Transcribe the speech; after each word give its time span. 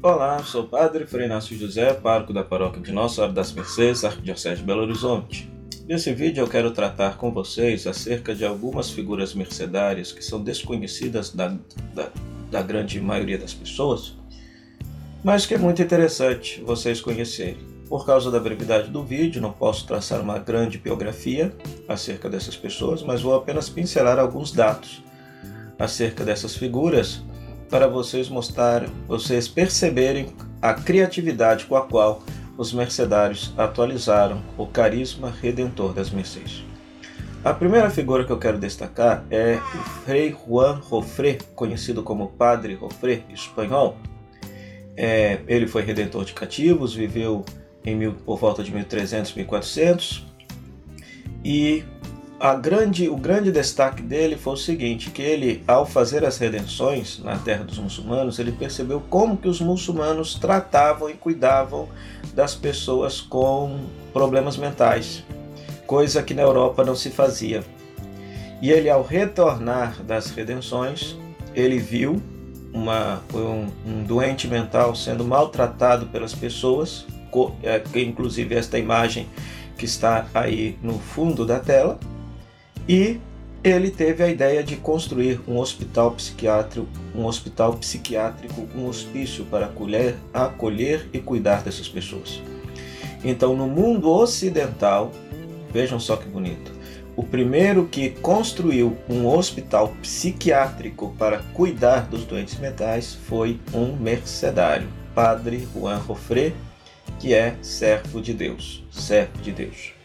Olá, 0.00 0.38
sou 0.44 0.62
o 0.62 0.68
Padre 0.68 1.04
Frei 1.06 1.26
Inácio 1.26 1.58
José, 1.58 1.92
pároco 1.92 2.32
da 2.32 2.44
paróquia 2.44 2.80
de 2.80 2.92
Nossa 2.92 3.16
Senhora 3.16 3.32
das 3.32 3.50
Mercês, 3.52 4.04
Arquidiocese 4.04 4.60
de 4.60 4.62
Belo 4.62 4.82
Horizonte. 4.82 5.50
Nesse 5.88 6.12
vídeo 6.12 6.40
eu 6.40 6.46
quero 6.46 6.70
tratar 6.70 7.16
com 7.16 7.32
vocês 7.32 7.84
acerca 7.84 8.32
de 8.32 8.44
algumas 8.44 8.90
figuras 8.90 9.34
mercedárias 9.34 10.12
que 10.12 10.24
são 10.24 10.40
desconhecidas 10.40 11.30
da, 11.30 11.48
da, 11.92 12.10
da 12.48 12.62
grande 12.62 13.00
maioria 13.00 13.36
das 13.36 13.52
pessoas, 13.52 14.14
mas 15.24 15.46
que 15.46 15.54
é 15.54 15.58
muito 15.58 15.82
interessante 15.82 16.62
vocês 16.64 17.00
conhecerem. 17.00 17.58
Por 17.88 18.06
causa 18.06 18.30
da 18.30 18.38
brevidade 18.38 18.90
do 18.90 19.02
vídeo, 19.02 19.42
não 19.42 19.50
posso 19.50 19.84
traçar 19.84 20.20
uma 20.20 20.38
grande 20.38 20.78
biografia 20.78 21.52
acerca 21.88 22.30
dessas 22.30 22.56
pessoas, 22.56 23.02
mas 23.02 23.20
vou 23.20 23.34
apenas 23.34 23.68
pincelar 23.68 24.20
alguns 24.20 24.52
dados 24.52 25.02
acerca 25.76 26.24
dessas 26.24 26.54
figuras 26.54 27.20
para 27.70 27.86
vocês 27.86 28.28
mostrarem, 28.28 28.88
vocês 29.06 29.46
perceberem 29.46 30.28
a 30.60 30.74
criatividade 30.74 31.66
com 31.66 31.76
a 31.76 31.82
qual 31.82 32.22
os 32.56 32.72
mercedários 32.72 33.52
atualizaram 33.56 34.42
o 34.56 34.66
carisma 34.66 35.30
redentor 35.30 35.92
das 35.92 36.10
Mercês. 36.10 36.64
A 37.44 37.54
primeira 37.54 37.88
figura 37.88 38.24
que 38.24 38.32
eu 38.32 38.38
quero 38.38 38.58
destacar 38.58 39.24
é 39.30 39.54
o 39.56 39.78
Frei 40.04 40.36
Juan 40.46 40.82
Jofré, 40.88 41.38
conhecido 41.54 42.02
como 42.02 42.28
Padre 42.30 42.76
Jofré 42.76 43.22
espanhol. 43.30 43.96
É, 44.96 45.38
ele 45.46 45.68
foi 45.68 45.82
redentor 45.82 46.24
de 46.24 46.32
cativos, 46.32 46.92
viveu 46.94 47.44
em 47.84 47.94
mil, 47.94 48.14
por 48.14 48.38
volta 48.38 48.64
de 48.64 48.74
1300, 48.74 49.34
1400 49.34 50.26
e 51.44 51.84
a 52.40 52.54
grande, 52.54 53.08
o 53.08 53.16
grande 53.16 53.50
destaque 53.50 54.00
dele 54.00 54.36
foi 54.36 54.52
o 54.52 54.56
seguinte, 54.56 55.10
que 55.10 55.20
ele, 55.20 55.62
ao 55.66 55.84
fazer 55.84 56.24
as 56.24 56.38
redenções 56.38 57.18
na 57.18 57.36
terra 57.36 57.64
dos 57.64 57.78
muçulmanos, 57.78 58.38
ele 58.38 58.52
percebeu 58.52 59.02
como 59.10 59.36
que 59.36 59.48
os 59.48 59.60
muçulmanos 59.60 60.34
tratavam 60.34 61.10
e 61.10 61.14
cuidavam 61.14 61.88
das 62.34 62.54
pessoas 62.54 63.20
com 63.20 63.80
problemas 64.12 64.56
mentais, 64.56 65.24
coisa 65.86 66.22
que 66.22 66.32
na 66.32 66.42
Europa 66.42 66.84
não 66.84 66.94
se 66.94 67.10
fazia. 67.10 67.64
E 68.62 68.70
ele, 68.70 68.88
ao 68.88 69.02
retornar 69.02 70.00
das 70.04 70.30
redenções, 70.30 71.16
ele 71.54 71.78
viu 71.78 72.22
uma, 72.72 73.20
um, 73.34 73.66
um 73.84 74.04
doente 74.04 74.46
mental 74.46 74.94
sendo 74.94 75.24
maltratado 75.24 76.06
pelas 76.06 76.34
pessoas, 76.34 77.04
é, 77.64 77.82
inclusive 78.00 78.54
esta 78.54 78.78
imagem 78.78 79.26
que 79.76 79.84
está 79.84 80.26
aí 80.34 80.78
no 80.82 80.98
fundo 80.98 81.44
da 81.44 81.58
tela, 81.58 81.98
e 82.88 83.20
ele 83.62 83.90
teve 83.90 84.22
a 84.22 84.28
ideia 84.28 84.62
de 84.62 84.76
construir 84.76 85.40
um 85.46 85.58
hospital 85.58 86.12
psiquiátrico, 86.12 86.88
um 87.14 87.26
hospital 87.26 87.74
psiquiátrico, 87.74 88.66
um 88.74 88.86
hospício 88.86 89.44
para 89.44 89.66
acolher, 89.66 90.16
acolher 90.32 91.08
e 91.12 91.18
cuidar 91.18 91.62
dessas 91.62 91.88
pessoas. 91.88 92.40
Então, 93.22 93.56
no 93.56 93.66
mundo 93.66 94.08
ocidental, 94.08 95.12
vejam 95.72 95.98
só 95.98 96.16
que 96.16 96.28
bonito, 96.28 96.72
o 97.16 97.22
primeiro 97.24 97.86
que 97.86 98.10
construiu 98.10 98.96
um 99.08 99.26
hospital 99.26 99.92
psiquiátrico 100.00 101.12
para 101.18 101.38
cuidar 101.52 102.06
dos 102.08 102.24
doentes 102.24 102.56
mentais 102.60 103.14
foi 103.26 103.60
um 103.74 103.96
mercedário, 103.96 104.88
Padre 105.14 105.66
Juan 105.74 105.98
Rofré, 105.98 106.52
que 107.18 107.34
é 107.34 107.56
servo 107.60 108.22
de 108.22 108.32
Deus, 108.32 108.84
servo 108.92 109.42
de 109.42 109.50
Deus. 109.50 109.97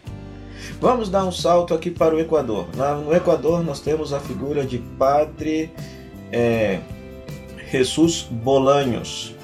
Vamos 0.79 1.09
dar 1.09 1.25
um 1.25 1.31
salto 1.31 1.73
aqui 1.73 1.89
para 1.89 2.15
o 2.15 2.19
Equador. 2.19 2.67
No 3.05 3.13
Equador 3.13 3.63
nós 3.63 3.79
temos 3.79 4.13
a 4.13 4.19
figura 4.19 4.65
de 4.65 4.79
Padre 4.79 5.71
é, 6.31 6.79
Jesus 7.71 8.27
Bolanhos, 8.29 9.35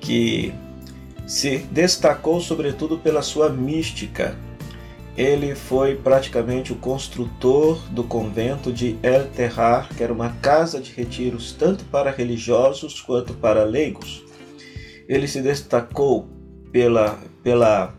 que 0.00 0.54
se 1.26 1.58
destacou 1.58 2.40
sobretudo 2.40 2.98
pela 2.98 3.22
sua 3.22 3.48
mística. 3.48 4.36
Ele 5.16 5.54
foi 5.54 5.94
praticamente 5.94 6.72
o 6.72 6.76
construtor 6.76 7.78
do 7.90 8.02
convento 8.02 8.72
de 8.72 8.98
El 9.02 9.26
Terrar, 9.28 9.88
que 9.96 10.02
era 10.02 10.12
uma 10.12 10.30
casa 10.42 10.80
de 10.80 10.92
retiros 10.92 11.52
tanto 11.52 11.84
para 11.84 12.10
religiosos 12.10 13.00
quanto 13.00 13.32
para 13.34 13.64
leigos. 13.64 14.24
Ele 15.08 15.28
se 15.28 15.40
destacou 15.40 16.28
pela, 16.72 17.18
pela 17.42 17.94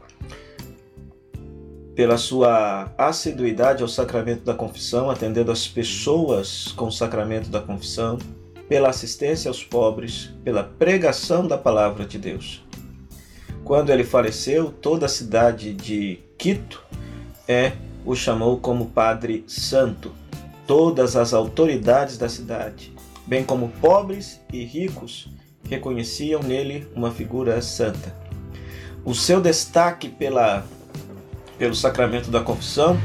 pela 1.96 2.18
sua 2.18 2.92
assiduidade 2.98 3.82
ao 3.82 3.88
sacramento 3.88 4.44
da 4.44 4.54
confissão, 4.54 5.10
atendendo 5.10 5.52
as 5.52 5.66
pessoas 5.68 6.74
com 6.74 6.88
o 6.88 6.92
sacramento 6.92 7.50
da 7.50 7.62
confissão, 7.62 8.18
pela 8.68 8.90
assistência 8.90 9.48
aos 9.50 9.64
pobres, 9.64 10.34
pela 10.44 10.64
pregação 10.64 11.48
da 11.48 11.58
palavra 11.58 12.06
de 12.06 12.18
Deus. 12.18 12.64
Quando 13.64 13.92
ele 13.92 14.04
faleceu, 14.04 14.72
toda 14.72 15.06
a 15.06 15.10
cidade 15.10 15.74
de 15.74 16.20
Quito 16.38 16.84
é, 17.48 17.72
o 18.06 18.16
chamou 18.16 18.58
como 18.58 18.88
Padre 18.88 19.44
Santo. 19.48 20.12
Todas 20.68 21.16
as 21.16 21.34
autoridades 21.34 22.18
da 22.18 22.28
cidade, 22.28 22.92
bem 23.26 23.44
como 23.44 23.70
pobres 23.82 24.42
e 24.52 24.64
ricos, 24.64 25.30
reconheciam 25.70 26.42
nele 26.42 26.88
uma 26.96 27.12
figura 27.12 27.62
santa. 27.62 28.16
O 29.04 29.14
seu 29.14 29.40
destaque 29.40 30.10
pela 30.10 30.66
pelo 31.58 31.76
sacramento 31.76 32.30
da 32.30 32.42
confissão, 32.42 33.00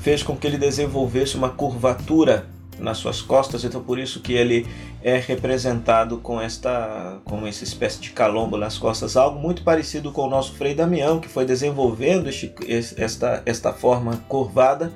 fez 0.00 0.22
com 0.22 0.36
que 0.36 0.46
ele 0.46 0.58
desenvolvesse 0.58 1.36
uma 1.36 1.50
curvatura 1.50 2.46
nas 2.78 2.98
suas 2.98 3.20
costas, 3.20 3.62
então 3.64 3.82
por 3.82 3.98
isso 3.98 4.20
que 4.20 4.32
ele 4.32 4.66
é 5.02 5.18
representado 5.18 6.18
com 6.18 6.40
esta 6.40 7.18
com 7.24 7.46
essa 7.46 7.62
espécie 7.62 8.00
de 8.00 8.10
calombo 8.10 8.56
nas 8.56 8.78
costas, 8.78 9.16
algo 9.16 9.38
muito 9.38 9.62
parecido 9.62 10.10
com 10.10 10.26
o 10.26 10.30
nosso 10.30 10.54
Frei 10.54 10.74
Damião, 10.74 11.20
que 11.20 11.28
foi 11.28 11.44
desenvolvendo 11.44 12.28
este, 12.28 12.52
esta, 12.66 13.42
esta 13.44 13.72
forma 13.72 14.16
curvada 14.28 14.92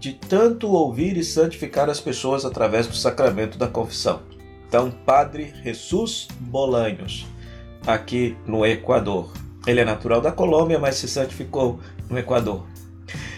de 0.00 0.12
tanto 0.12 0.68
ouvir 0.68 1.16
e 1.16 1.24
santificar 1.24 1.88
as 1.88 2.00
pessoas 2.00 2.44
através 2.44 2.86
do 2.86 2.94
sacramento 2.94 3.58
da 3.58 3.66
confissão. 3.66 4.20
Então, 4.68 4.90
Padre 4.90 5.52
Jesus 5.64 6.28
Bolanhos, 6.38 7.26
aqui 7.86 8.36
no 8.46 8.64
Equador. 8.66 9.32
Ele 9.68 9.80
é 9.80 9.84
natural 9.84 10.22
da 10.22 10.32
Colômbia, 10.32 10.78
mas 10.78 10.94
se 10.96 11.06
santificou 11.06 11.78
no 12.08 12.18
Equador. 12.18 12.64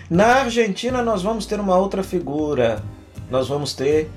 Na 0.09 0.27
Argentina, 0.27 1.03
nós 1.03 1.25
vamos 1.25 1.45
ter 1.45 1.59
uma 1.59 1.77
outra 1.77 2.05
figura. 2.05 2.81
Nós 3.29 3.49
vamos 3.49 3.75
ter 3.75 4.09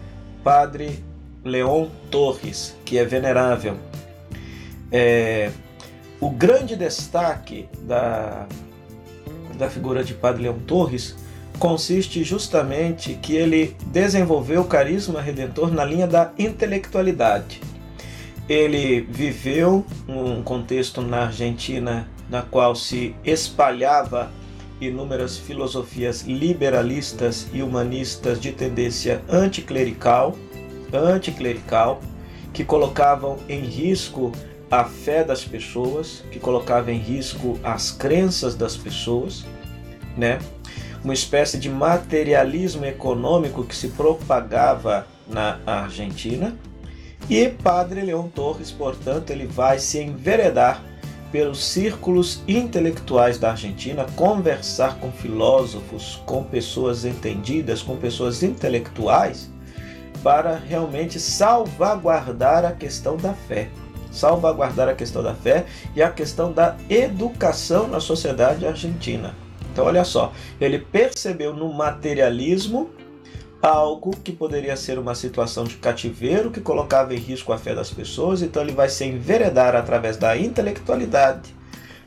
Padre 0.44 1.04
Leon 1.44 1.88
Torres, 2.12 2.76
que 2.86 3.00
é 3.00 3.04
venerável. 3.04 3.78
É, 4.92 5.50
o 6.20 6.30
grande 6.30 6.76
destaque 6.76 7.68
da, 7.82 8.46
da 9.58 9.68
figura 9.68 10.04
de 10.04 10.14
Padre 10.14 10.44
Leon 10.44 10.60
Torres 10.68 11.16
consiste 11.58 12.24
justamente 12.24 13.16
que 13.16 13.36
ele 13.36 13.76
desenvolveu 13.88 14.62
o 14.62 14.66
carisma 14.66 15.20
redentor 15.20 15.72
na 15.72 15.84
linha 15.84 16.06
da 16.06 16.32
intelectualidade. 16.38 17.60
Ele 18.48 19.02
viveu 19.02 19.86
um 20.08 20.44
contexto 20.44 21.02
na 21.02 21.26
Argentina 21.26 22.08
na 22.30 22.42
qual 22.42 22.76
se 22.76 23.16
espalhava 23.24 24.32
inúmeras 24.82 25.38
filosofias 25.38 26.24
liberalistas 26.24 27.48
e 27.54 27.62
humanistas 27.62 28.40
de 28.40 28.52
tendência 28.52 29.22
anticlerical, 29.30 30.36
anticlerical, 30.92 32.02
que 32.52 32.64
colocavam 32.64 33.38
em 33.48 33.62
risco 33.62 34.32
a 34.70 34.84
fé 34.84 35.24
das 35.24 35.44
pessoas, 35.44 36.24
que 36.32 36.40
colocavam 36.40 36.94
em 36.94 36.98
risco 36.98 37.60
as 37.64 37.92
crenças 37.92 38.56
das 38.56 38.76
pessoas, 38.76 39.46
né? 40.18 40.40
Uma 41.04 41.14
espécie 41.14 41.58
de 41.58 41.70
materialismo 41.70 42.86
econômico 42.86 43.64
que 43.64 43.76
se 43.76 43.90
propagava 43.90 45.06
na 45.28 45.60
Argentina. 45.66 46.56
E 47.30 47.48
Padre 47.48 48.02
Leão 48.02 48.28
Torres, 48.28 48.72
portanto, 48.72 49.30
ele 49.32 49.46
vai 49.46 49.80
se 49.80 50.00
enveredar 50.00 50.84
pelos 51.32 51.64
círculos 51.64 52.44
intelectuais 52.48 53.40
da 53.40 53.52
Argentina, 53.52 54.06
conversar 54.16 55.00
com 55.00 55.12
filósofos, 55.12 56.22
com 56.28 56.44
pessoas 56.44 57.06
entendidas, 57.06 57.82
com 57.82 57.98
pessoas 57.98 58.44
intelectuais, 58.44 59.50
para 60.22 60.56
realmente 60.56 61.20
salvaguardar 61.20 62.66
a 62.66 62.72
questão 62.72 63.18
da 63.18 63.34
fé. 63.34 63.70
Salvaguardar 64.12 64.88
a 64.88 64.94
questão 64.94 65.24
da 65.24 65.34
fé 65.34 65.66
e 65.96 66.04
a 66.04 66.12
questão 66.12 66.52
da 66.52 66.78
educação 66.88 67.88
na 67.88 68.00
sociedade 68.00 68.68
argentina. 68.68 69.34
Então, 69.72 69.86
olha 69.86 70.04
só, 70.04 70.32
ele 70.62 70.78
percebeu 70.78 71.52
no 71.52 71.74
materialismo 71.74 72.92
algo 73.64 74.12
que 74.22 74.34
poderia 74.34 74.76
ser 74.76 75.00
uma 75.00 75.16
situação 75.16 75.64
de 75.64 75.78
cativeiro 75.78 76.52
que 76.52 76.60
colocava 76.60 77.14
em 77.14 77.18
risco 77.18 77.54
a 77.54 77.58
fé 77.58 77.74
das 77.74 77.90
pessoas, 77.90 78.42
então 78.42 78.62
ele 78.62 78.74
vai 78.74 78.90
se 78.90 79.06
enveredar 79.06 79.74
através 79.74 80.18
da 80.18 80.38
intelectualidade 80.38 81.56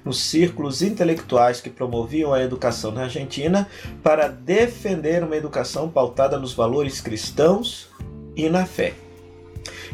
nos 0.05 0.21
círculos 0.21 0.83
intelectuais 0.83 1.63
que 1.63 1.71
promoviam 1.71 2.35
a 2.35 2.43
educação 2.43 2.93
na 2.93 3.05
Argentina 3.05 3.67
para 4.03 4.29
defender 4.29 5.25
uma 5.25 5.35
educação 5.35 5.89
pautada 5.89 6.39
nos 6.39 6.53
valores 6.53 7.01
cristãos 7.01 7.89
e 8.37 8.51
na 8.51 8.67
fé. 8.67 8.93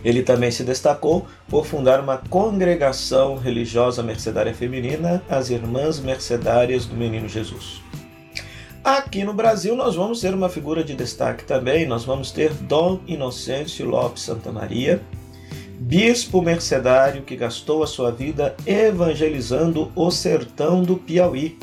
Ele 0.05 0.25
também 0.25 0.51
se 0.51 0.65
destacou 0.65 1.29
por 1.49 1.65
fundar 1.65 2.01
uma 2.01 2.19
congregação 2.19 3.37
religiosa 3.37 4.03
mercedária 4.03 4.53
feminina, 4.53 5.23
as 5.31 5.49
Irmãs 5.49 6.01
Mercedárias 6.01 6.87
do 6.87 6.97
Menino 6.97 7.29
Jesus. 7.29 7.81
Aqui 8.85 9.23
no 9.23 9.33
Brasil 9.33 9.77
nós 9.77 9.95
vamos 9.95 10.21
ter 10.21 10.35
uma 10.35 10.49
figura 10.49 10.83
de 10.83 10.97
destaque 10.97 11.45
também, 11.45 11.87
nós 11.87 12.05
vamos 12.05 12.33
ter 12.33 12.53
Dom 12.53 12.99
Inocêncio 13.07 13.87
Lopes 13.87 14.25
Santa 14.25 14.51
Maria, 14.51 15.01
bispo 15.79 16.43
mercedário 16.43 17.23
que 17.23 17.37
gastou 17.37 17.85
a 17.85 17.87
sua 17.87 18.11
vida 18.11 18.57
evangelizando 18.67 19.93
o 19.95 20.11
sertão 20.11 20.83
do 20.83 20.97
Piauí. 20.97 21.57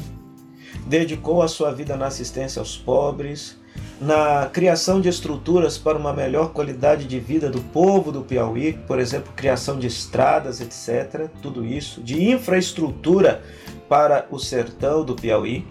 Dedicou 0.87 1.41
a 1.41 1.49
sua 1.49 1.73
vida 1.73 1.97
na 1.97 2.07
assistência 2.07 2.61
aos 2.61 2.77
pobres, 2.77 3.57
na 3.99 4.45
criação 4.45 5.01
de 5.01 5.09
estruturas 5.09 5.77
para 5.77 5.97
uma 5.97 6.13
melhor 6.13 6.53
qualidade 6.53 7.03
de 7.03 7.19
vida 7.19 7.49
do 7.49 7.59
povo 7.59 8.13
do 8.13 8.21
Piauí, 8.21 8.79
por 8.87 8.97
exemplo, 8.97 9.33
criação 9.35 9.77
de 9.77 9.87
estradas, 9.87 10.61
etc. 10.61 11.27
Tudo 11.41 11.65
isso, 11.65 12.01
de 12.01 12.31
infraestrutura 12.31 13.43
para 13.89 14.25
o 14.31 14.39
sertão 14.39 15.03
do 15.03 15.15
Piauí. 15.15 15.67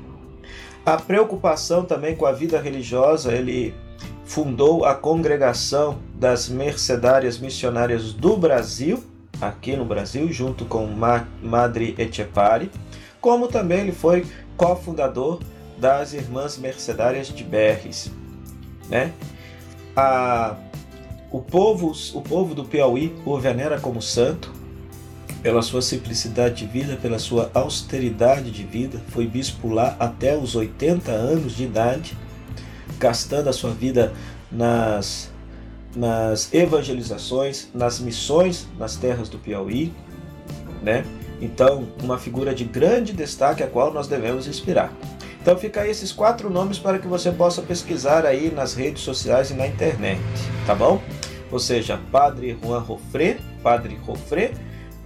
A 0.84 0.96
preocupação 0.96 1.84
também 1.84 2.16
com 2.16 2.26
a 2.26 2.32
vida 2.32 2.60
religiosa, 2.60 3.32
ele 3.32 3.74
fundou 4.24 4.84
a 4.84 4.94
Congregação 4.94 5.98
das 6.14 6.48
Mercedárias 6.48 7.38
Missionárias 7.38 8.12
do 8.12 8.36
Brasil, 8.36 9.02
aqui 9.40 9.76
no 9.76 9.84
Brasil, 9.84 10.30
junto 10.32 10.64
com 10.64 10.86
Madre 11.42 11.94
Etchepari, 11.98 12.70
como 13.20 13.48
também 13.48 13.80
ele 13.80 13.92
foi 13.92 14.26
cofundador 14.56 15.40
das 15.78 16.12
Irmãs 16.12 16.58
Mercedárias 16.58 17.28
de 17.28 17.44
Berres. 17.44 18.10
Né? 18.88 19.12
A, 19.96 20.56
o, 21.30 21.40
povo, 21.40 21.92
o 22.14 22.20
povo 22.20 22.54
do 22.54 22.64
Piauí 22.64 23.14
o 23.24 23.38
venera 23.38 23.80
como 23.80 24.02
santo, 24.02 24.52
pela 25.42 25.62
sua 25.62 25.80
simplicidade 25.80 26.56
de 26.56 26.66
vida, 26.66 26.96
pela 26.96 27.18
sua 27.18 27.50
austeridade 27.54 28.50
de 28.50 28.64
vida, 28.64 29.00
foi 29.08 29.26
bispo 29.26 29.68
lá 29.68 29.96
até 29.98 30.36
os 30.36 30.56
80 30.56 31.10
anos 31.10 31.56
de 31.56 31.64
idade, 31.64 32.16
gastando 32.98 33.48
a 33.48 33.52
sua 33.52 33.70
vida 33.70 34.12
nas, 34.50 35.30
nas 35.94 36.52
evangelizações, 36.52 37.68
nas 37.72 38.00
missões 38.00 38.66
nas 38.78 38.96
terras 38.96 39.28
do 39.28 39.38
Piauí, 39.38 39.92
né? 40.82 41.04
Então, 41.40 41.86
uma 42.02 42.18
figura 42.18 42.52
de 42.52 42.64
grande 42.64 43.12
destaque 43.12 43.62
a 43.62 43.66
qual 43.68 43.92
nós 43.92 44.08
devemos 44.08 44.48
inspirar. 44.48 44.92
Então 45.40 45.56
fica 45.56 45.82
aí 45.82 45.90
esses 45.90 46.12
quatro 46.12 46.50
nomes 46.50 46.78
para 46.78 46.98
que 46.98 47.06
você 47.06 47.30
possa 47.30 47.62
pesquisar 47.62 48.26
aí 48.26 48.50
nas 48.50 48.74
redes 48.74 49.02
sociais 49.02 49.50
e 49.50 49.54
na 49.54 49.66
internet, 49.66 50.20
tá 50.66 50.74
bom? 50.74 51.00
Ou 51.50 51.58
seja, 51.58 51.98
Padre 52.10 52.58
Juan 52.62 52.80
Rofré, 52.80 53.38
Padre 53.62 53.96
Rofré, 54.04 54.52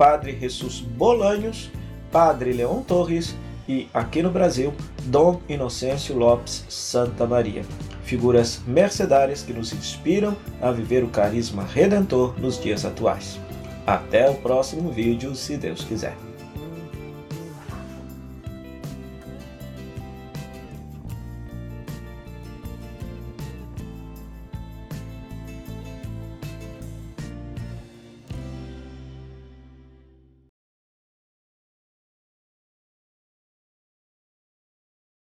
Padre 0.03 0.37
Jesus 0.37 0.81
Bolanhos, 0.81 1.71
Padre 2.11 2.53
Leon 2.53 2.83
Torres 2.83 3.37
e, 3.69 3.87
aqui 3.95 4.21
no 4.21 4.33
Brasil, 4.33 4.75
Dom 5.05 5.41
Inocêncio 5.49 6.19
Lopes 6.19 6.65
Santa 6.69 7.25
Maria. 7.25 7.63
Figuras 8.03 8.61
mercedárias 8.67 9.45
que 9.45 9.53
nos 9.53 9.73
inspiram 9.73 10.37
a 10.61 10.73
viver 10.73 11.05
o 11.05 11.09
carisma 11.09 11.63
redentor 11.63 12.35
nos 12.41 12.61
dias 12.61 12.85
atuais. 12.85 13.39
Até 13.87 14.29
o 14.29 14.35
próximo 14.35 14.91
vídeo, 14.91 15.37
se 15.37 15.57
Deus 15.57 15.85
quiser. 15.85 16.17